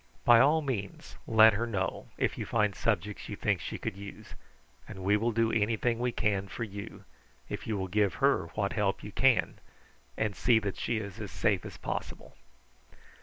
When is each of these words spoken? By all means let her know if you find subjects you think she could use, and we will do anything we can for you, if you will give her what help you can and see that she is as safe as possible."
By 0.25 0.39
all 0.39 0.63
means 0.63 1.15
let 1.27 1.53
her 1.53 1.67
know 1.67 2.07
if 2.17 2.35
you 2.35 2.43
find 2.43 2.73
subjects 2.73 3.29
you 3.29 3.35
think 3.35 3.61
she 3.61 3.77
could 3.77 3.95
use, 3.95 4.33
and 4.87 5.03
we 5.03 5.15
will 5.15 5.31
do 5.31 5.51
anything 5.51 5.99
we 5.99 6.11
can 6.11 6.47
for 6.47 6.63
you, 6.63 7.03
if 7.49 7.67
you 7.67 7.77
will 7.77 7.87
give 7.87 8.15
her 8.15 8.47
what 8.55 8.73
help 8.73 9.03
you 9.03 9.11
can 9.11 9.59
and 10.17 10.35
see 10.35 10.57
that 10.57 10.77
she 10.77 10.97
is 10.97 11.19
as 11.21 11.29
safe 11.29 11.63
as 11.67 11.77
possible." 11.77 12.35